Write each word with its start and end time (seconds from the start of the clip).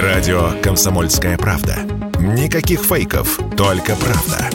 Радио 0.00 0.52
«Комсомольская 0.62 1.36
правда». 1.36 1.76
Никаких 2.18 2.80
фейков, 2.80 3.38
только 3.58 3.94
правда. 3.94 4.48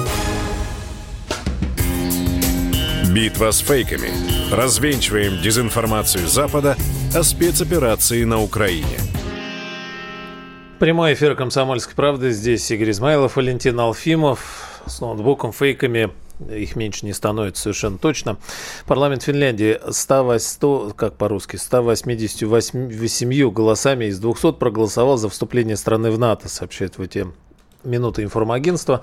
Битва 3.14 3.52
с 3.52 3.60
фейками. 3.60 4.10
Развенчиваем 4.52 5.40
дезинформацию 5.40 6.28
Запада 6.28 6.76
о 7.14 7.22
спецоперации 7.22 8.24
на 8.24 8.42
Украине. 8.42 8.98
Прямой 10.80 11.14
эфир 11.14 11.36
«Комсомольской 11.36 11.94
правды». 11.94 12.32
Здесь 12.32 12.72
Игорь 12.72 12.90
Измайлов, 12.90 13.36
Валентин 13.36 13.80
Алфимов 13.80 14.82
с 14.88 15.00
ноутбуком, 15.02 15.54
фейками. 15.54 16.10
Их 16.50 16.76
меньше 16.76 17.06
не 17.06 17.14
становится 17.14 17.64
совершенно 17.64 17.98
точно. 17.98 18.38
Парламент 18.86 19.24
Финляндии 19.24 19.80
100, 19.90 20.40
100 20.40 20.94
как 20.96 21.16
по-русски, 21.18 21.56
188 21.56 22.90
голосами 23.52 24.06
из 24.06 24.20
200 24.20 24.54
проголосовал 24.54 25.18
за 25.18 25.30
вступление 25.30 25.78
страны 25.78 26.12
в 26.12 26.20
НАТО, 26.20 26.50
сообщает 26.50 26.98
в 26.98 27.04
эти 27.88 27.90
минуты 27.90 28.24
информагентства. 28.24 29.02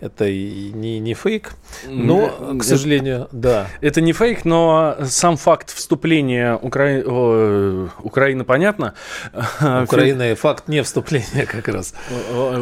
Это 0.00 0.26
и 0.26 0.70
не, 0.72 0.98
не 0.98 1.14
фейк, 1.14 1.52
но, 1.88 2.56
к 2.58 2.62
сожалению, 2.62 3.28
да. 3.32 3.66
Это 3.80 4.00
не 4.00 4.12
фейк, 4.12 4.44
но 4.44 4.96
сам 5.04 5.36
факт 5.36 5.70
вступления 5.70 6.56
Укра... 6.56 7.02
О, 7.04 7.88
Украины 8.02 8.44
понятно. 8.44 8.94
Украина 9.60 10.34
факт 10.36 10.68
не 10.68 10.82
вступления 10.82 11.46
как 11.46 11.68
раз. 11.68 11.94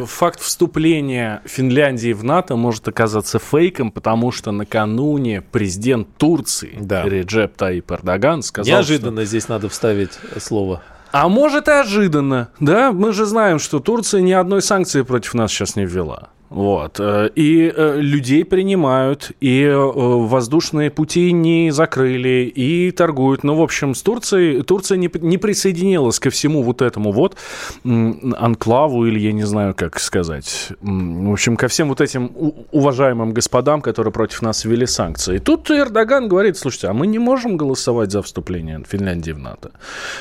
Факт 0.07 0.41
вступления 0.41 1.43
Финляндии 1.45 2.13
в 2.13 2.25
НАТО 2.25 2.57
может 2.57 2.89
оказаться 2.89 3.39
фейком, 3.39 3.91
потому 3.91 4.33
что 4.33 4.53
накануне 4.53 5.43
президент 5.43 6.17
Турции 6.17 6.79
да. 6.81 7.05
Реджеп 7.05 7.57
Таип 7.57 7.91
Эрдоган 7.91 8.43
сказал, 8.43 8.73
Неожиданно 8.73 9.23
что... 9.23 9.29
здесь 9.29 9.49
надо 9.49 9.69
вставить 9.69 10.13
слово 10.39 10.83
а 11.15 11.29
может 11.29 11.69
и 11.69 11.71
ожиданно, 11.71 12.49
да? 12.59 12.91
Мы 12.91 13.13
же 13.13 13.25
знаем, 13.25 13.61
что 13.61 13.79
Турция 13.79 14.21
ни 14.21 14.33
одной 14.33 14.61
санкции 14.61 15.03
против 15.03 15.35
нас 15.35 15.53
сейчас 15.53 15.77
не 15.77 15.85
ввела. 15.85 16.31
Вот. 16.51 17.01
Э, 17.01 17.31
и 17.35 17.73
э, 17.75 17.97
людей 18.01 18.45
принимают, 18.45 19.33
и 19.41 19.63
э, 19.63 19.75
воздушные 19.77 20.91
пути 20.91 21.33
не 21.33 21.71
закрыли, 21.71 22.53
и 22.55 22.91
торгуют. 22.91 23.45
Ну, 23.45 23.55
в 23.57 23.63
общем, 23.63 23.95
с 23.95 24.03
Турцией, 24.03 24.63
Турция 24.63 24.99
не, 24.99 25.11
не 25.21 25.39
присоединилась 25.39 26.21
ко 26.21 26.31
всему 26.31 26.63
вот 26.63 26.83
этому 26.83 27.13
вот 27.13 27.37
анклаву, 27.83 29.07
или 29.07 29.19
я 29.19 29.33
не 29.33 29.45
знаю, 29.45 29.75
как 29.75 29.99
сказать. 29.99 30.69
В 30.81 31.33
общем, 31.33 31.57
ко 31.57 31.69
всем 31.69 31.89
вот 31.89 32.01
этим 32.01 32.31
уважаемым 32.71 33.33
господам, 33.33 33.81
которые 33.81 34.13
против 34.13 34.43
нас 34.43 34.65
ввели 34.65 34.87
санкции. 34.87 35.39
Тут 35.39 35.71
Эрдоган 35.71 36.29
говорит, 36.29 36.57
слушайте, 36.57 36.89
а 36.89 36.93
мы 36.93 37.07
не 37.07 37.19
можем 37.19 37.57
голосовать 37.57 38.13
за 38.13 38.23
вступление 38.23 38.83
Финляндии 38.89 39.33
в 39.33 39.39
НАТО, 39.39 39.73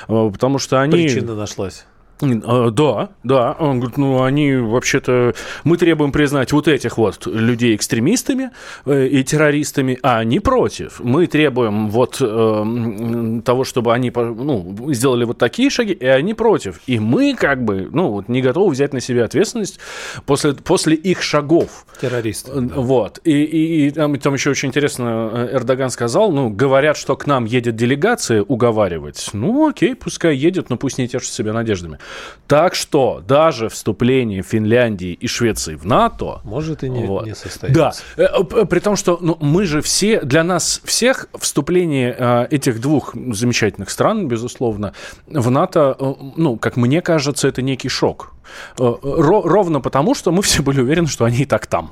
потому 0.08 0.58
что 0.58 0.82
они... 0.82 0.94
Причина 0.94 1.36
нашлась. 1.36 1.86
А, 2.22 2.70
да, 2.70 3.10
да. 3.24 3.56
Он 3.60 3.80
говорит, 3.80 3.98
ну, 3.98 4.24
они 4.24 4.56
вообще-то... 4.56 5.34
Мы 5.64 5.78
требуем 5.78 6.12
признать 6.12 6.52
вот 6.52 6.68
этих 6.68 6.98
вот 6.98 7.26
людей 7.26 7.76
экстремистами 7.76 8.52
э, 8.86 9.08
и 9.08 9.24
террористами, 9.24 10.00
а 10.02 10.20
они 10.20 10.40
против. 10.40 11.00
Мы 11.00 11.28
требуем 11.28 11.90
вот 11.90 12.18
э, 12.22 13.42
того, 13.44 13.64
чтобы 13.64 13.94
они 13.94 14.12
ну, 14.16 14.94
сделали 14.94 15.26
вот 15.26 15.38
такие 15.38 15.70
шаги, 15.70 15.94
и 15.94 16.06
они 16.06 16.34
против. 16.34 16.80
И 16.88 17.00
мы 17.00 17.36
как 17.36 17.64
бы, 17.64 17.90
ну, 17.92 18.10
вот 18.10 18.30
не 18.30 18.42
готовы 18.42 18.72
взять 18.72 18.94
на 18.94 19.00
себя 19.00 19.26
ответственность 19.26 19.80
после, 20.26 20.54
после 20.54 20.96
их 20.96 21.22
шагов. 21.22 21.86
Террористов. 22.00 22.68
Да. 22.68 22.76
Вот. 22.76 23.20
И, 23.24 23.44
и, 23.44 23.88
и 23.88 23.92
там, 23.92 24.18
там 24.20 24.34
еще 24.34 24.52
очень 24.52 24.70
интересно 24.70 25.30
э, 25.34 25.50
Эрдоган 25.54 25.90
сказал, 25.90 26.32
ну, 26.32 26.50
говорят, 26.50 26.98
что 26.98 27.16
к 27.16 27.28
нам 27.28 27.46
едет 27.46 27.76
делегация 27.76 28.44
уговаривать. 28.44 29.30
Ну, 29.34 29.68
окей, 29.68 29.96
пускай 29.96 30.36
едет, 30.36 30.70
но 30.70 30.78
пусть 30.78 30.98
не 30.98 31.08
тешит 31.08 31.32
себя 31.32 31.54
надеждами. 31.54 32.00
Так 32.48 32.76
что 32.76 33.24
даже 33.26 33.70
вступление 33.70 34.44
Финляндии 34.44 35.14
и 35.14 35.28
Швеции 35.28 35.76
в 35.76 35.86
НАТО... 35.86 36.42
Может 36.44 36.84
и 36.84 36.90
не, 36.90 37.06
вот, 37.06 37.26
не 37.26 37.36
состоится. 37.36 38.04
Да, 38.18 38.24
э, 38.24 38.66
при 38.66 38.80
том, 38.80 38.96
что 38.96 39.18
ну, 39.22 39.38
мы 39.40 39.66
же 39.66 39.82
все, 39.82 40.22
для 40.22 40.44
нас 40.44 40.82
всех 40.84 41.30
вступление 41.40 42.16
э, 42.18 42.48
этих 42.52 42.82
двух 42.82 43.16
замечательных 43.16 43.90
стран, 43.90 44.28
безусловно, 44.28 44.94
в 45.28 45.50
НАТО, 45.50 45.96
э, 45.98 46.14
ну, 46.36 46.58
как 46.58 46.76
мне 46.76 47.02
кажется, 47.02 47.48
это 47.48 47.62
некий 47.62 47.90
шок. 47.90 48.34
Ровно 48.78 49.80
потому, 49.80 50.14
что 50.14 50.32
мы 50.32 50.42
все 50.42 50.62
были 50.62 50.82
уверены, 50.82 51.08
что 51.08 51.26
они 51.26 51.38
и 51.40 51.46
так 51.46 51.66
там. 51.66 51.92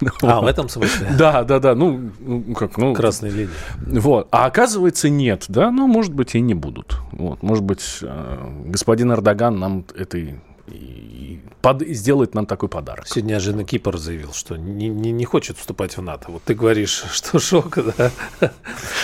А, 0.22 0.40
в 0.40 0.46
этом 0.46 0.68
смысле? 0.68 1.08
Да, 1.16 1.42
да, 1.44 1.58
да. 1.58 1.74
Ну, 1.74 2.10
ну 2.20 2.54
как, 2.54 2.76
ну... 2.76 2.94
Красные 2.94 3.32
линии. 3.32 3.50
Вот. 3.78 4.28
А 4.30 4.44
оказывается, 4.44 5.08
нет, 5.08 5.46
да? 5.48 5.70
Ну, 5.70 5.86
может 5.86 6.12
быть, 6.12 6.34
и 6.34 6.40
не 6.40 6.54
будут. 6.54 6.98
Вот. 7.12 7.42
Может 7.42 7.64
быть, 7.64 8.00
господин 8.66 9.12
Эрдоган 9.12 9.58
нам 9.58 9.84
этой 9.94 10.38
под, 11.66 11.82
сделает 11.82 12.32
нам 12.36 12.46
такой 12.46 12.68
подарок. 12.68 13.08
Сегодня 13.08 13.30
неожиданно 13.30 13.64
Кипр 13.64 13.98
заявил, 13.98 14.32
что 14.32 14.56
не, 14.56 14.88
не, 14.88 15.10
не 15.10 15.24
хочет 15.24 15.58
вступать 15.58 15.96
в 15.96 16.00
НАТО. 16.00 16.26
Вот 16.28 16.44
ты 16.44 16.54
говоришь, 16.54 17.02
что 17.12 17.40
шок, 17.40 17.76
да? 17.98 18.12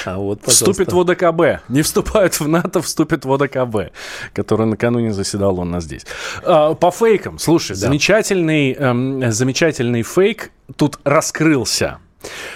А 0.05 0.19
вот, 0.19 0.43
Вступит 0.47 0.93
в 0.93 1.01
ОДКБ. 1.01 1.69
Не 1.69 1.83
вступает 1.83 2.39
в 2.39 2.47
НАТО, 2.47 2.81
вступит 2.81 3.25
в 3.25 3.33
ОДКБ, 3.33 3.93
который 4.33 4.67
накануне 4.67 5.13
заседал 5.13 5.59
он 5.59 5.73
нас 5.73 5.83
здесь. 5.83 6.07
А, 6.45 6.75
по 6.75 6.93
фейкам. 6.93 7.41
Слушай, 7.41 7.71
да. 7.71 7.75
замечательный, 7.79 8.75
эм, 8.75 9.33
замечательный 9.33 10.03
фейк 10.05 10.53
тут 10.77 11.01
раскрылся. 11.03 11.99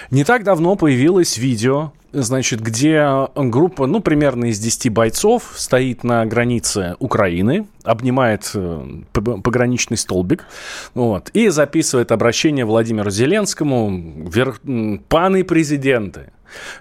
Не 0.09 0.23
так 0.23 0.45
давно 0.45 0.77
появилось 0.77 1.37
видео 1.37 1.91
значит, 2.11 2.61
где 2.61 3.27
группа, 3.35 3.87
ну, 3.87 3.99
примерно 3.99 4.45
из 4.45 4.59
10 4.59 4.89
бойцов 4.91 5.53
стоит 5.55 6.03
на 6.03 6.25
границе 6.25 6.95
Украины, 6.99 7.67
обнимает 7.83 8.51
э, 8.53 9.01
пограничный 9.13 9.97
столбик, 9.97 10.45
вот, 10.93 11.29
и 11.33 11.49
записывает 11.49 12.11
обращение 12.11 12.65
Владимиру 12.65 13.09
Зеленскому, 13.09 14.27
вер... 14.29 14.55
паны 15.09 15.43
президенты, 15.43 16.31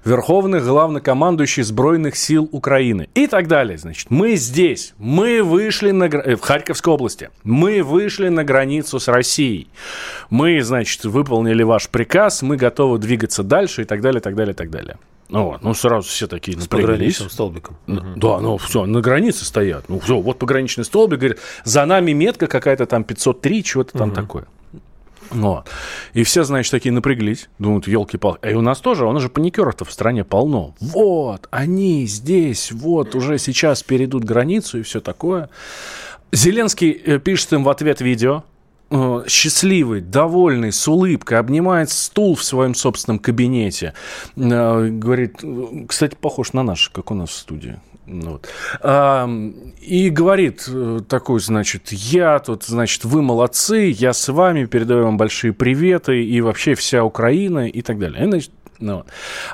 Верховный 0.04 0.60
главнокомандующий 0.60 1.62
Збройных 1.62 2.16
сил 2.16 2.48
Украины 2.52 3.08
и 3.14 3.26
так 3.26 3.48
далее. 3.48 3.76
Значит, 3.78 4.10
мы 4.10 4.36
здесь, 4.36 4.94
мы 4.98 5.42
вышли 5.42 5.90
на, 5.90 6.04
э, 6.04 6.36
в 6.36 6.40
Харьковской 6.40 6.92
области, 6.92 7.30
мы 7.44 7.82
вышли 7.82 8.28
на 8.28 8.44
границу 8.44 9.00
с 9.00 9.08
Россией, 9.08 9.68
мы, 10.30 10.62
значит, 10.62 11.04
выполнили 11.04 11.62
ваш 11.62 11.88
приказ, 11.88 12.42
мы 12.42 12.56
готовы 12.56 12.98
двигаться 12.98 13.42
дальше 13.42 13.82
и 13.82 13.84
так 13.84 14.00
далее, 14.00 14.20
так 14.20 14.34
далее, 14.34 14.54
так 14.54 14.70
далее. 14.70 14.96
Ну, 15.28 15.44
вот, 15.44 15.62
ну 15.62 15.74
сразу 15.74 16.08
все 16.08 16.26
такие 16.26 16.58
С 16.58 16.68
пограничным 16.68 17.30
столбиком. 17.30 17.76
Да, 17.86 18.40
ну 18.40 18.56
все, 18.58 18.86
на 18.86 19.00
границе 19.00 19.44
стоят. 19.44 19.88
Ну 19.88 19.98
все, 20.00 20.18
вот 20.20 20.38
пограничный 20.38 20.84
столбик, 20.84 21.18
говорит, 21.18 21.38
за 21.64 21.84
нами 21.84 22.12
метка 22.12 22.46
какая-то 22.46 22.86
там 22.86 23.04
503, 23.04 23.64
чего-то 23.64 23.98
там 23.98 24.08
угу. 24.08 24.16
такое. 24.16 24.46
Вот. 25.30 25.68
И 26.12 26.22
все, 26.22 26.44
значит, 26.44 26.70
такие 26.70 26.92
напряглись. 26.92 27.48
Думают, 27.58 27.88
елки-палки. 27.88 28.40
А 28.42 28.50
и 28.50 28.54
у 28.54 28.60
нас 28.60 28.80
тоже, 28.80 29.06
у 29.06 29.12
нас 29.12 29.22
же 29.22 29.28
паникеров-то 29.28 29.84
в 29.84 29.92
стране 29.92 30.24
полно. 30.24 30.74
Вот, 30.80 31.48
они 31.50 32.06
здесь, 32.06 32.70
вот, 32.70 33.14
уже 33.14 33.38
сейчас 33.38 33.82
перейдут 33.82 34.24
границу 34.24 34.78
и 34.78 34.82
все 34.82 35.00
такое. 35.00 35.48
Зеленский 36.32 36.90
э, 36.90 37.18
пишет 37.18 37.52
им 37.52 37.64
в 37.64 37.68
ответ 37.68 38.00
видео, 38.00 38.44
счастливый, 39.26 40.00
довольный, 40.00 40.72
с 40.72 40.86
улыбкой, 40.86 41.38
обнимает 41.38 41.90
стул 41.90 42.36
в 42.36 42.44
своем 42.44 42.74
собственном 42.74 43.18
кабинете. 43.18 43.94
Э, 44.36 44.88
говорит, 44.88 45.42
кстати, 45.88 46.16
похож 46.20 46.52
на 46.52 46.62
наш, 46.62 46.88
как 46.90 47.10
у 47.10 47.14
нас 47.14 47.30
в 47.30 47.34
студии. 47.34 47.80
Ну 48.06 48.38
вот. 48.38 48.48
И 49.80 50.10
говорит 50.10 50.64
э, 50.68 51.00
такой, 51.08 51.40
значит, 51.40 51.90
я 51.90 52.38
тут, 52.38 52.62
значит, 52.64 53.04
вы 53.04 53.20
молодцы, 53.20 53.92
я 53.96 54.12
с 54.12 54.28
вами, 54.28 54.64
передаю 54.66 55.04
вам 55.04 55.16
большие 55.16 55.52
приветы, 55.52 56.24
и 56.24 56.40
вообще 56.40 56.76
вся 56.76 57.02
Украина, 57.02 57.68
и 57.68 57.82
так 57.82 57.98
далее. 57.98 58.24
И, 58.24 58.28
значит, 58.28 58.52
ну, 58.78 59.04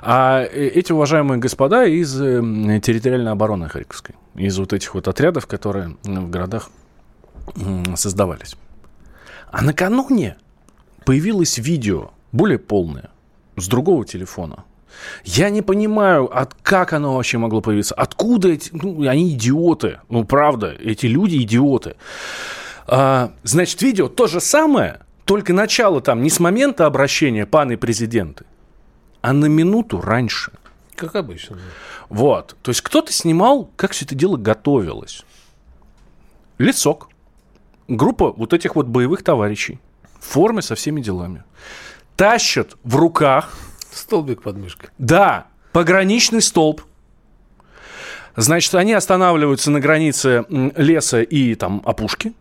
а 0.03 0.43
э, 0.43 0.69
эти 0.69 0.93
уважаемые 0.93 1.39
господа 1.39 1.85
из 1.87 2.21
э, 2.21 2.41
территориальной 2.83 3.33
обороны 3.33 3.69
Харьковской, 3.69 4.17
из 4.35 4.59
вот 4.59 4.75
этих 4.75 4.95
вот 4.95 5.09
отрядов, 5.09 5.47
которые 5.47 5.97
в 6.03 6.29
городах 6.29 6.71
создавались. 7.97 8.57
А 9.53 9.63
накануне 9.63 10.37
появилось 11.05 11.59
видео, 11.59 12.11
более 12.33 12.59
полное, 12.59 13.11
с 13.57 13.69
другого 13.69 14.05
телефона– 14.05 14.65
я 15.25 15.51
не 15.51 15.63
понимаю, 15.63 16.35
от, 16.37 16.55
как 16.63 16.93
оно 16.93 17.17
вообще 17.17 17.39
могло 17.39 17.61
появиться. 17.61 17.95
Откуда 17.95 18.49
эти... 18.49 18.71
Ну, 18.73 19.09
они 19.09 19.31
идиоты. 19.31 20.01
Ну, 20.09 20.25
правда, 20.25 20.75
эти 20.79 21.07
люди 21.07 21.37
идиоты. 21.37 21.97
А, 22.87 23.33
значит, 23.43 23.81
видео 23.83 24.09
то 24.09 24.27
же 24.27 24.41
самое, 24.41 25.01
только 25.25 25.53
начало 25.53 26.01
там 26.01 26.23
не 26.23 26.31
с 26.31 26.41
момента 26.41 26.87
обращения 26.87 27.47
паны 27.47 27.77
президенты, 27.77 28.45
а 29.21 29.33
на 29.33 29.47
минуту 29.47 30.01
раньше. 30.01 30.53
Как 30.97 31.17
обычно. 31.17 31.59
Вот. 32.09 32.57
То 32.63 32.71
есть 32.71 32.81
кто-то 32.83 33.13
снимал, 33.13 33.71
как 33.77 33.93
все 33.93 34.05
это 34.05 34.15
дело 34.15 34.37
готовилось. 34.37 35.25
Лесок. 36.59 37.09
Группа 37.93 38.33
вот 38.33 38.55
этих 38.55 38.75
вот 38.75 38.87
боевых 38.87 39.23
товарищей 39.23 39.79
в 40.19 40.25
форме 40.25 40.63
со 40.63 40.75
всеми 40.75 41.03
делами. 41.03 41.45
Тащат 42.17 42.77
в 42.85 42.97
руках 42.97 43.55
Столбик 43.93 44.41
под 44.41 44.57
мышкой. 44.57 44.89
Да, 44.97 45.49
пограничный 45.73 46.41
столб. 46.41 46.81
Значит, 48.35 48.75
они 48.77 48.95
останавливаются 48.95 49.71
на 49.71 49.79
границе 49.79 50.47
леса 50.49 51.21
и 51.21 51.55
там 51.55 51.83
опушки. 51.85 52.33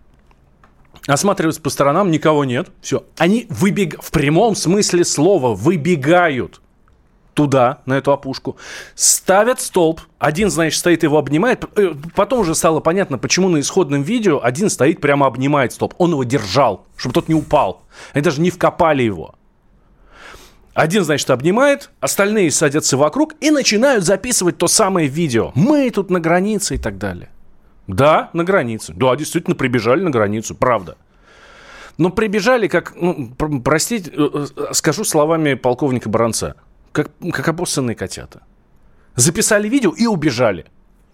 осматриваются 1.05 1.61
по 1.61 1.69
сторонам, 1.69 2.11
никого 2.11 2.45
нет, 2.45 2.69
все. 2.81 3.03
Они 3.17 3.45
выбегают, 3.49 4.05
в 4.05 4.11
прямом 4.11 4.55
смысле 4.55 5.03
слова, 5.03 5.53
выбегают 5.53 6.60
туда, 7.33 7.81
на 7.85 7.97
эту 7.97 8.11
опушку, 8.11 8.57
ставят 8.95 9.59
столб, 9.61 10.01
один, 10.19 10.49
значит, 10.49 10.77
стоит 10.79 11.03
его 11.03 11.17
обнимает, 11.17 11.65
э, 11.75 11.93
потом 12.15 12.39
уже 12.39 12.55
стало 12.55 12.79
понятно, 12.79 13.17
почему 13.17 13.49
на 13.49 13.59
исходном 13.59 14.03
видео 14.03 14.39
один 14.43 14.69
стоит 14.69 15.01
прямо 15.01 15.27
обнимает 15.27 15.73
столб, 15.73 15.93
он 15.97 16.11
его 16.11 16.23
держал, 16.23 16.85
чтобы 16.95 17.13
тот 17.13 17.27
не 17.27 17.35
упал, 17.35 17.83
они 18.13 18.23
даже 18.23 18.41
не 18.41 18.49
вкопали 18.49 19.03
его. 19.03 19.35
Один, 20.73 21.03
значит, 21.03 21.29
обнимает, 21.29 21.89
остальные 21.99 22.49
садятся 22.51 22.95
вокруг 22.95 23.33
и 23.41 23.51
начинают 23.51 24.05
записывать 24.05 24.57
то 24.57 24.67
самое 24.67 25.07
видео. 25.07 25.51
Мы 25.53 25.89
тут 25.91 26.09
на 26.09 26.21
границе 26.21 26.75
и 26.75 26.77
так 26.77 26.97
далее. 26.97 27.29
Да, 27.87 28.29
на 28.31 28.45
границе. 28.45 28.93
Да, 28.95 29.13
действительно, 29.17 29.55
прибежали 29.55 30.01
на 30.01 30.11
границу, 30.11 30.55
правда. 30.55 30.95
Но 31.97 32.09
прибежали, 32.09 32.67
как, 32.67 32.93
ну, 32.95 33.33
простите, 33.63 34.11
э, 34.13 34.47
э, 34.55 34.73
скажу 34.73 35.03
словами 35.03 35.55
полковника 35.55 36.07
Баранца, 36.07 36.55
как, 36.91 37.11
как 37.31 37.47
обоссанные 37.47 37.95
котята. 37.95 38.41
Записали 39.15 39.67
видео 39.67 39.91
и 39.91 40.07
убежали. 40.07 40.65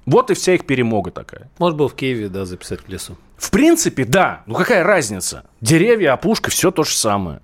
Вот 0.06 0.32
и 0.32 0.34
вся 0.36 0.54
их 0.54 0.66
перемога 0.66 1.12
такая. 1.12 1.50
Может, 1.60 1.78
был 1.78 1.90
в 1.90 1.96
Киеве, 1.96 2.30
да, 2.30 2.46
записать 2.46 2.80
в 2.82 2.88
лесу. 2.88 3.18
В 3.36 3.52
принципе, 3.52 4.06
да. 4.06 4.44
Ну 4.46 4.56
какая 4.56 4.84
разница? 4.84 5.44
Деревья, 5.60 6.14
опушка, 6.14 6.50
все 6.50 6.72
то 6.72 6.84
же 6.84 6.96
самое. 6.96 7.42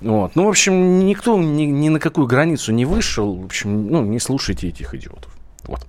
Вот. 0.00 0.34
Ну, 0.34 0.46
в 0.46 0.48
общем, 0.48 1.06
никто 1.06 1.38
ни, 1.38 1.64
ни 1.64 1.88
на 1.88 2.00
какую 2.00 2.26
границу 2.26 2.72
не 2.72 2.84
вышел. 2.84 3.34
В 3.34 3.44
общем, 3.44 3.88
ну, 3.88 4.02
не 4.04 4.18
слушайте 4.18 4.68
этих 4.68 4.94
идиотов. 4.94 5.32
Вот. 5.64 5.86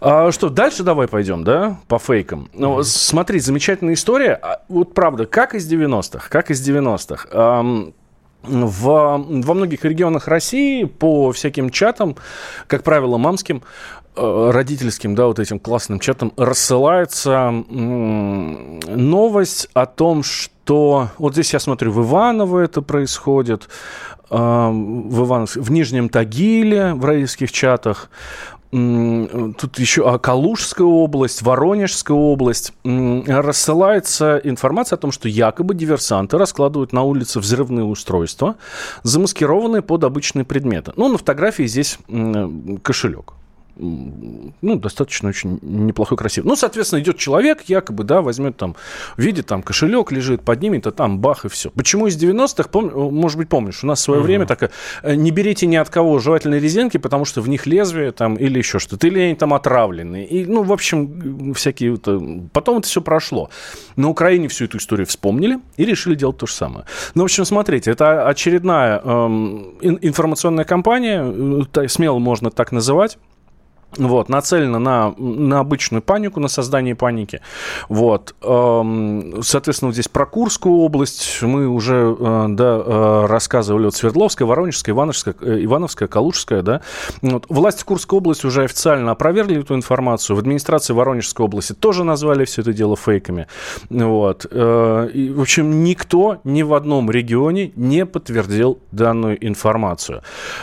А, 0.00 0.30
что, 0.32 0.48
дальше 0.50 0.82
давай 0.82 1.08
пойдем, 1.08 1.44
да, 1.44 1.78
по 1.88 1.98
фейкам. 1.98 2.50
Ну, 2.52 2.78
mm-hmm. 2.78 2.84
смотри, 2.84 3.40
замечательная 3.40 3.94
история. 3.94 4.34
А, 4.34 4.62
вот 4.68 4.94
правда, 4.94 5.26
как 5.26 5.54
из 5.54 5.70
90-х, 5.70 6.28
как 6.28 6.50
из 6.50 6.66
90-х. 6.68 7.28
Эм, 7.30 7.94
в, 8.46 8.82
во 8.82 9.54
многих 9.54 9.84
регионах 9.84 10.28
России 10.28 10.84
по 10.84 11.32
всяким 11.32 11.70
чатам, 11.70 12.16
как 12.66 12.82
правило, 12.82 13.16
мамским, 13.16 13.62
э, 14.16 14.50
родительским, 14.52 15.14
да, 15.14 15.26
вот 15.26 15.38
этим 15.38 15.58
классным 15.58 16.00
чатам 16.00 16.32
рассылается 16.36 17.50
новость 18.86 19.68
о 19.74 19.86
том, 19.86 20.22
что 20.22 21.10
вот 21.18 21.34
здесь 21.34 21.52
я 21.52 21.60
смотрю, 21.60 21.92
в 21.92 22.02
Иваново 22.02 22.60
это 22.60 22.82
происходит, 22.82 23.68
э, 24.30 24.36
в, 24.36 25.24
Ивановск, 25.24 25.56
в 25.56 25.70
Нижнем 25.70 26.08
Тагиле, 26.08 26.94
в 26.94 27.04
родительских 27.04 27.52
чатах, 27.52 28.10
тут 28.76 29.78
еще 29.78 30.08
а, 30.08 30.18
Калужская 30.18 30.86
область, 30.86 31.42
Воронежская 31.42 32.16
область, 32.16 32.72
рассылается 32.84 34.40
информация 34.44 34.96
о 34.96 35.00
том, 35.00 35.12
что 35.12 35.28
якобы 35.28 35.74
диверсанты 35.74 36.36
раскладывают 36.36 36.92
на 36.92 37.02
улице 37.02 37.40
взрывные 37.40 37.84
устройства, 37.84 38.56
замаскированные 39.02 39.82
под 39.82 40.04
обычные 40.04 40.44
предметы. 40.44 40.92
Ну, 40.96 41.08
на 41.08 41.18
фотографии 41.18 41.66
здесь 41.66 41.98
кошелек 42.82 43.32
ну, 43.78 44.76
достаточно 44.76 45.28
очень 45.28 45.58
неплохой, 45.62 46.16
красивый. 46.16 46.48
Ну, 46.48 46.56
соответственно, 46.56 47.00
идет 47.00 47.18
человек, 47.18 47.62
якобы, 47.66 48.04
да, 48.04 48.22
возьмет 48.22 48.56
там, 48.56 48.74
видит, 49.16 49.46
там 49.46 49.62
кошелек 49.62 50.12
лежит, 50.12 50.42
поднимет, 50.42 50.86
а 50.86 50.92
там 50.92 51.18
бах 51.18 51.44
и 51.44 51.48
все. 51.48 51.70
Почему 51.70 52.06
из 52.06 52.16
90-х, 52.16 52.68
пом... 52.70 53.12
может 53.14 53.38
быть, 53.38 53.48
помнишь, 53.48 53.84
у 53.84 53.86
нас 53.86 54.00
в 54.00 54.02
свое 54.02 54.20
угу. 54.20 54.26
время 54.26 54.46
такая, 54.46 54.70
э, 55.02 55.14
не 55.14 55.30
берите 55.30 55.66
ни 55.66 55.76
от 55.76 55.90
кого 55.90 56.18
жевательные 56.18 56.60
резинки, 56.60 56.96
потому 56.96 57.24
что 57.24 57.42
в 57.42 57.48
них 57.48 57.66
лезвие 57.66 58.12
там 58.12 58.36
или 58.36 58.58
еще 58.58 58.78
что-то, 58.78 59.06
или 59.06 59.20
они 59.20 59.34
там 59.34 59.52
отравлены. 59.52 60.24
И, 60.24 60.46
ну, 60.46 60.62
в 60.62 60.72
общем, 60.72 61.52
всякие... 61.54 61.98
Э, 62.06 62.40
потом 62.52 62.78
это 62.78 62.88
все 62.88 63.02
прошло. 63.02 63.50
На 63.96 64.08
Украине 64.08 64.48
всю 64.48 64.64
эту 64.64 64.78
историю 64.78 65.06
вспомнили 65.06 65.58
и 65.76 65.84
решили 65.84 66.14
делать 66.14 66.38
то 66.38 66.46
же 66.46 66.52
самое. 66.52 66.86
Ну, 67.14 67.22
в 67.22 67.24
общем, 67.26 67.44
смотрите, 67.44 67.90
это 67.90 68.26
очередная 68.26 69.00
эм, 69.04 69.74
информационная 69.80 70.64
кампания, 70.64 71.22
э, 71.74 71.88
смело 71.88 72.18
можно 72.18 72.50
так 72.50 72.72
называть, 72.72 73.18
вот, 73.98 74.28
нацелена 74.28 74.78
на, 74.78 75.14
на 75.16 75.60
обычную 75.60 76.02
панику, 76.02 76.40
на 76.40 76.48
создание 76.48 76.94
паники. 76.94 77.40
Вот. 77.88 78.34
Эм, 78.42 79.42
соответственно, 79.42 79.88
вот 79.88 79.94
здесь 79.94 80.08
про 80.08 80.26
Курскую 80.26 80.76
область 80.76 81.42
мы 81.42 81.66
уже 81.68 82.16
э, 82.18 82.46
да, 82.50 82.82
э, 82.84 83.26
рассказывали. 83.26 83.86
Вот 83.86 83.94
Свердловская, 83.94 84.46
Воронежская, 84.46 84.94
Ивановская, 84.94 85.34
э, 85.40 85.64
Ивановская, 85.64 86.08
Калужская. 86.08 86.62
Да? 86.62 86.82
Вот. 87.22 87.46
Власти 87.48 87.84
Курской 87.84 88.18
области 88.18 88.46
уже 88.46 88.64
официально 88.64 89.12
опровергли 89.12 89.60
эту 89.60 89.74
информацию. 89.74 90.36
В 90.36 90.40
администрации 90.40 90.92
Воронежской 90.92 91.46
области 91.46 91.72
тоже 91.72 92.04
назвали 92.04 92.44
все 92.44 92.62
это 92.62 92.72
дело 92.72 92.96
фейками. 92.96 93.46
Вот. 93.88 94.44
И, 94.44 95.32
в 95.34 95.40
общем, 95.40 95.84
никто 95.84 96.40
ни 96.44 96.62
в 96.62 96.74
одном 96.74 97.10
регионе 97.10 97.72
не 97.76 98.04
подтвердил 98.04 98.78
данную 98.92 99.44
информацию. 99.46 100.22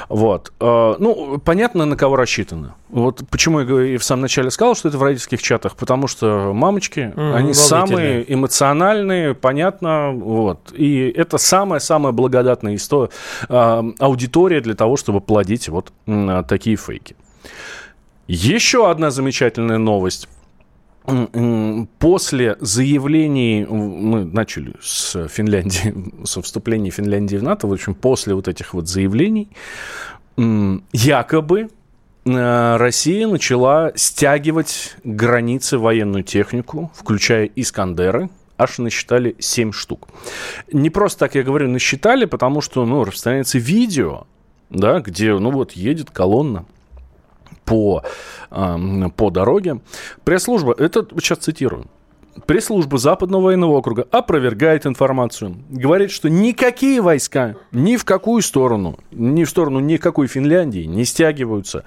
Вот. 0.10 0.52
Ну, 0.60 1.42
понятно, 1.44 1.86
на 1.86 1.96
кого 1.96 2.16
рассчитано. 2.16 2.76
Вот 2.94 3.24
почему 3.32 3.60
я 3.60 3.98
в 3.98 4.04
самом 4.04 4.22
начале 4.22 4.52
сказал, 4.52 4.76
что 4.76 4.88
это 4.88 5.00
в 5.00 5.04
родительских 5.04 5.42
чатах, 5.42 5.76
потому 5.76 6.08
что 6.08 6.54
мамочки, 6.54 7.12
mm, 7.16 7.34
они 7.34 7.54
самые 7.56 8.32
эмоциональные, 8.32 9.34
понятно, 9.34 10.12
вот. 10.12 10.72
И 10.74 11.12
это 11.16 11.40
самая-самая 11.40 12.14
благодатная 12.14 12.76
история, 12.76 13.10
а, 13.50 13.84
аудитория 13.98 14.62
для 14.62 14.76
того, 14.76 14.96
чтобы 14.96 15.22
плодить 15.22 15.70
вот 15.70 15.92
такие 16.48 16.76
фейки. 16.78 17.16
Еще 18.28 18.88
одна 18.90 19.10
замечательная 19.10 19.80
новость. 19.80 20.30
После 21.98 22.58
заявлений, 22.60 23.66
мы 23.66 24.24
начали 24.24 24.76
с 24.82 25.28
Финляндии, 25.30 25.96
со 26.26 26.44
вступления 26.44 26.92
Финляндии 26.92 27.38
в 27.38 27.44
НАТО, 27.44 27.66
в 27.66 27.74
общем, 27.74 27.96
после 27.96 28.36
вот 28.36 28.48
этих 28.48 28.76
вот 28.76 28.88
заявлений, 28.88 29.50
якобы 30.38 31.70
Россия 32.26 33.28
начала 33.28 33.92
стягивать 33.96 34.96
границы 35.04 35.78
военную 35.78 36.24
технику, 36.24 36.92
включая 36.96 37.50
«Искандеры», 37.56 38.30
аж 38.58 38.78
насчитали 38.78 39.36
7 39.40 39.72
штук. 39.74 40.08
Не 40.72 40.90
просто 40.90 41.20
так 41.20 41.36
я 41.36 41.44
говорю 41.44 41.70
насчитали, 41.70 42.26
потому 42.26 42.62
что, 42.62 42.86
ну, 42.86 43.04
распространяется 43.04 43.60
видео, 43.60 44.26
да, 44.70 45.02
где, 45.02 45.38
ну, 45.38 45.52
вот 45.52 45.74
едет 45.74 46.12
колонна 46.12 46.66
по, 47.66 48.04
э, 48.52 48.78
по 49.16 49.30
дороге. 49.30 49.82
Пресс-служба, 50.24 50.74
это 50.78 51.06
сейчас 51.20 51.40
цитирую, 51.40 51.88
Пресс-служба 52.46 52.98
Западного 52.98 53.44
военного 53.44 53.74
округа 53.74 54.08
опровергает 54.12 54.86
информацию. 54.86 55.56
Говорит, 55.70 56.12
что 56.12 56.30
никакие 56.30 57.00
войска 57.02 57.56
ни 57.72 57.96
в 57.96 58.06
какую 58.06 58.42
сторону, 58.42 58.98
ни 59.12 59.44
в 59.44 59.50
сторону 59.50 59.80
никакой 59.80 60.28
Финляндии 60.28 60.86
не 60.86 61.06
стягиваются. 61.06 61.86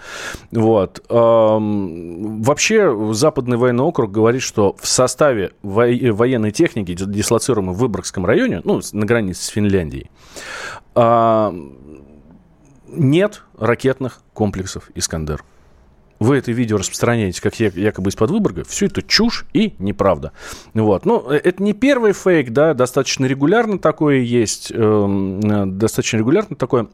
Вот. 0.53 1.05
Вообще, 1.09 2.97
Западный 3.13 3.57
военный 3.57 3.85
округ 3.85 4.13
говорит, 4.13 4.43
что 4.43 4.77
в 4.81 4.87
составе 4.87 5.53
военной 5.63 6.53
техники, 6.53 6.95
дислоцируемой 6.95 7.75
в 7.75 7.79
Выборгском 7.79 8.25
районе, 8.25 8.61
ну, 8.65 8.81
на 8.93 9.05
границе 9.05 9.45
с 9.45 9.49
Финляндией, 9.49 10.11
нет 12.89 13.43
ракетных 13.59 14.21
комплексов 14.33 14.91
«Искандер» 14.95 15.45
вы 16.19 16.37
это 16.37 16.53
видео 16.53 16.79
распространяете 16.79 17.41
как 17.43 17.59
якобы 17.59 18.11
из-под 18.11 18.31
Выборга, 18.31 18.65
все 18.65 18.87
это 18.87 19.03
чушь 19.03 19.47
и 19.53 19.75
неправда. 19.79 20.33
Вот. 20.75 21.05
Ну, 21.05 21.21
это 21.29 21.63
не 21.63 21.73
первый 21.73 22.13
фейк, 22.13 22.51
да, 22.51 22.75
достаточно 22.75 23.27
регулярно 23.27 23.79
такое 23.79 24.19
есть, 24.19 24.71
эм, 24.73 25.41
э, 25.41 25.67
достаточно 25.67 26.19
регулярно 26.19 26.57
такое 26.57 26.89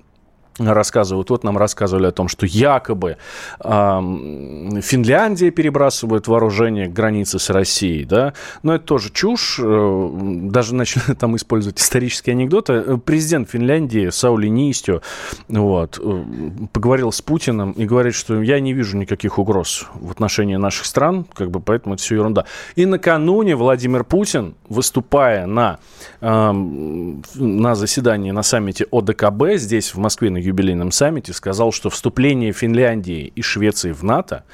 рассказывают, 0.59 1.31
вот 1.31 1.45
нам 1.45 1.57
рассказывали 1.57 2.07
о 2.07 2.13
том, 2.13 2.29
что 2.29 2.47
якобы 2.47 3.17
э, 3.61 3.69
Финляндия 3.69 5.51
перебрасывает 5.51 6.29
вооружение 6.29 6.89
к 6.89 6.93
границе 6.93 7.39
с 7.39 7.51
Россией, 7.51 8.05
да, 8.05 8.35
но 8.63 8.75
это 8.75 8.85
тоже 8.85 9.11
чушь, 9.11 9.59
э, 9.63 10.11
даже 10.13 10.75
начали 10.75 11.15
там 11.19 11.37
использовать 11.37 11.81
исторические 11.81 12.35
анекдоты. 12.35 12.99
Президент 12.99 13.51
Финляндии 13.51 14.11
Саули 14.11 14.49
Нистю 14.49 15.03
вот, 15.49 15.99
э, 16.03 16.25
поговорил 16.73 17.13
с 17.13 17.23
Путиным 17.23 17.73
и 17.73 17.87
говорит, 17.87 18.15
что 18.15 18.43
я 18.43 18.61
не 18.61 18.73
вижу 18.75 18.97
никаких 18.97 19.39
угроз 19.39 19.87
в 19.95 20.11
отношении 20.11 20.57
наших 20.57 20.87
стран, 20.87 21.25
как 21.33 21.51
бы 21.51 21.61
поэтому 21.61 21.95
это 21.95 22.03
все 22.03 22.17
ерунда. 22.17 22.45
И 22.77 22.85
накануне 22.85 23.57
Владимир 23.57 24.05
Путин, 24.05 24.55
выступая 24.69 25.47
на, 25.47 25.79
э, 26.21 26.53
на 26.53 27.75
заседании 27.75 28.33
на 28.33 28.43
саммите 28.43 28.87
ОДКБ 28.91 29.55
здесь 29.55 29.95
в 29.95 29.99
Москве 29.99 30.31
на 30.31 30.42
юбилейном 30.43 30.91
саммите 30.91 31.33
сказал, 31.33 31.73
что 31.73 31.91
вступление 31.91 32.53
Финляндии 32.53 33.33
и 33.35 33.43
Швеции 33.43 33.93
в 33.93 34.03
НАТО 34.03 34.45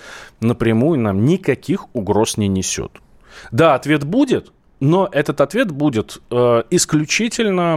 напрямую 0.40 1.00
нам 1.00 1.25
никаких 1.25 1.95
угроз 1.95 2.37
не 2.37 2.49
несет. 2.49 2.92
Да, 3.52 3.75
ответ 3.75 4.04
будет, 4.04 4.52
но 4.80 5.09
этот 5.11 5.40
ответ 5.40 5.71
будет 5.71 6.18
э, 6.30 6.62
исключительно 6.71 7.76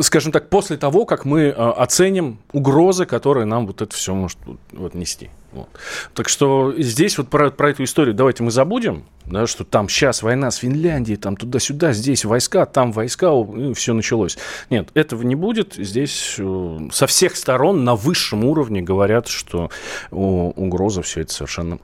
скажем 0.00 0.32
так, 0.32 0.48
после 0.48 0.76
того, 0.76 1.04
как 1.04 1.24
мы 1.24 1.50
а, 1.50 1.72
оценим 1.72 2.38
угрозы, 2.52 3.04
которые 3.04 3.44
нам 3.44 3.66
вот 3.66 3.82
это 3.82 3.94
все 3.94 4.14
может 4.14 4.38
вот, 4.72 4.94
нести. 4.94 5.30
Вот. 5.52 5.68
Так 6.14 6.28
что 6.28 6.74
здесь 6.78 7.18
вот 7.18 7.28
про, 7.28 7.50
про 7.50 7.70
эту 7.70 7.84
историю 7.84 8.14
давайте 8.14 8.42
мы 8.42 8.50
забудем, 8.50 9.04
да, 9.26 9.46
что 9.46 9.64
там 9.64 9.88
сейчас 9.88 10.22
война 10.22 10.50
с 10.50 10.56
Финляндией, 10.56 11.18
там 11.18 11.36
туда-сюда, 11.36 11.92
здесь 11.92 12.24
войска, 12.24 12.64
там 12.64 12.92
войска, 12.92 13.32
и 13.32 13.74
все 13.74 13.92
началось. 13.92 14.38
Нет, 14.70 14.88
этого 14.94 15.22
не 15.22 15.34
будет. 15.34 15.74
Здесь 15.74 16.36
э, 16.38 16.78
со 16.90 17.06
всех 17.06 17.36
сторон 17.36 17.84
на 17.84 17.96
высшем 17.96 18.44
уровне 18.44 18.80
говорят, 18.80 19.28
что 19.28 19.70
угроза 20.10 21.02
все 21.02 21.20
это 21.20 21.32
совершенно, 21.32 21.78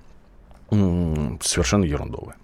совершенно 0.70 1.84
ерундовая. 1.84 2.36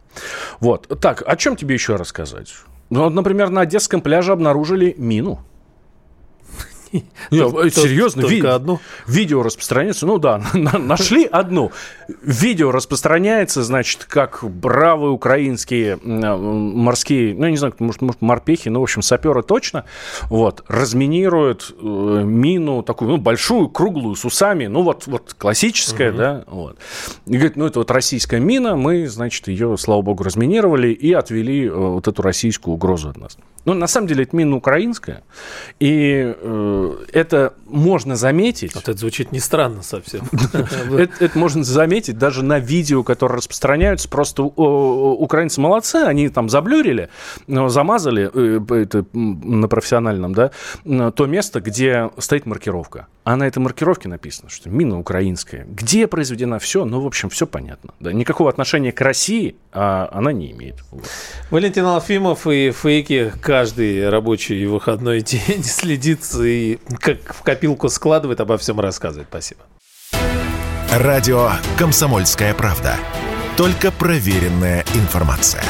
Вот. 0.60 0.88
Так, 1.00 1.22
о 1.26 1.36
чем 1.36 1.56
тебе 1.56 1.74
еще 1.74 1.96
рассказать? 1.96 2.52
Ну, 2.90 3.04
вот, 3.04 3.12
например, 3.12 3.50
на 3.50 3.62
Одесском 3.62 4.00
пляже 4.00 4.32
обнаружили 4.32 4.94
мину. 4.96 5.40
Нет, 7.30 7.74
серьезно, 7.74 8.26
ви- 8.26 8.46
одну? 8.46 8.80
видео 9.06 9.42
распространяется. 9.42 10.06
Ну 10.06 10.18
да, 10.18 10.42
нашли 10.54 11.24
одну. 11.24 11.72
Видео 12.22 12.70
распространяется, 12.70 13.62
значит, 13.62 14.04
как 14.04 14.40
бравые 14.42 15.12
украинские 15.12 15.98
морские, 16.02 17.34
ну, 17.34 17.44
я 17.44 17.50
не 17.50 17.56
знаю, 17.56 17.74
может, 17.78 18.00
может 18.00 18.22
морпехи, 18.22 18.68
ну, 18.68 18.80
в 18.80 18.82
общем, 18.82 19.02
саперы 19.02 19.42
точно, 19.42 19.84
вот, 20.28 20.64
разминируют 20.68 21.74
э, 21.78 21.84
мину 21.84 22.82
такую, 22.82 23.10
ну, 23.10 23.16
большую, 23.18 23.68
круглую, 23.68 24.16
с 24.16 24.24
усами, 24.24 24.66
ну, 24.66 24.82
вот, 24.82 25.06
вот 25.06 25.34
классическая, 25.34 26.10
угу. 26.10 26.18
да, 26.18 26.44
вот. 26.46 26.78
И 27.26 27.32
говорит, 27.32 27.56
ну, 27.56 27.66
это 27.66 27.80
вот 27.80 27.90
российская 27.90 28.40
мина, 28.40 28.76
мы, 28.76 29.06
значит, 29.08 29.48
ее, 29.48 29.76
слава 29.78 30.02
богу, 30.02 30.24
разминировали 30.24 30.88
и 30.88 31.12
отвели 31.12 31.66
э, 31.66 31.70
вот 31.70 32.08
эту 32.08 32.22
российскую 32.22 32.74
угрозу 32.74 33.10
от 33.10 33.16
нас. 33.16 33.38
Ну, 33.64 33.74
на 33.74 33.86
самом 33.86 34.06
деле, 34.06 34.24
это 34.24 34.34
мина 34.34 34.56
украинская, 34.56 35.22
и 35.80 36.34
э, 36.36 36.77
это 37.12 37.54
можно 37.66 38.16
заметить. 38.16 38.74
Вот 38.74 38.88
это 38.88 38.98
звучит 38.98 39.32
не 39.32 39.40
странно 39.40 39.82
совсем. 39.82 40.22
Это 40.98 41.38
можно 41.38 41.64
заметить 41.64 42.18
даже 42.18 42.42
на 42.42 42.58
видео, 42.58 43.02
которые 43.02 43.38
распространяются. 43.38 44.08
Просто 44.08 44.42
украинцы 44.42 45.60
молодцы, 45.60 45.96
они 45.96 46.28
там 46.28 46.48
заблюрили, 46.48 47.08
замазали 47.46 48.30
э, 48.32 49.04
на 49.12 49.68
профессиональном, 49.68 50.34
да, 50.34 50.50
то 50.84 51.26
место, 51.26 51.60
где 51.60 52.10
стоит 52.18 52.46
маркировка. 52.46 53.06
А 53.24 53.36
на 53.36 53.46
этой 53.46 53.58
маркировке 53.58 54.08
написано, 54.08 54.48
что 54.48 54.70
мина 54.70 54.98
украинская. 54.98 55.66
Где 55.68 56.06
произведена 56.06 56.58
все, 56.58 56.84
ну, 56.84 57.00
в 57.00 57.06
общем, 57.06 57.28
все 57.28 57.46
понятно. 57.46 57.92
Да, 58.00 58.12
никакого 58.12 58.48
отношения 58.48 58.92
к 58.92 59.00
России 59.00 59.56
а 59.80 60.08
она 60.12 60.32
не 60.32 60.50
имеет. 60.50 60.76
Валентин 61.50 61.84
Алфимов 61.84 62.46
и 62.46 62.72
фейки 62.72 63.32
каждый 63.40 64.08
рабочий 64.08 64.62
и 64.62 64.66
выходной 64.66 65.20
день 65.20 65.62
следит 65.62 66.24
как 66.76 67.34
в 67.34 67.42
копилку 67.42 67.88
складывает, 67.88 68.40
обо 68.40 68.58
всем 68.58 68.80
рассказывает. 68.80 69.28
Спасибо. 69.30 69.60
Радио 70.92 71.50
«Комсомольская 71.76 72.54
правда». 72.54 72.96
Только 73.56 73.90
проверенная 73.90 74.84
информация. 74.94 75.64